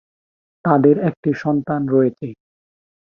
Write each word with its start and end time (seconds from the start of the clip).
তাদের 0.65 0.95
একটি 1.09 1.29
সন্তান 1.33 1.81
রয়েছে। 1.87 2.27